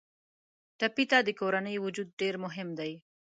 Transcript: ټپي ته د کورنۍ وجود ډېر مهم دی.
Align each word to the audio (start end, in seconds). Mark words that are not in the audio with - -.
ټپي 0.79 1.03
ته 1.11 1.17
د 1.27 1.29
کورنۍ 1.39 1.75
وجود 1.85 2.09
ډېر 2.21 2.35
مهم 2.45 2.69
دی. 2.79 2.93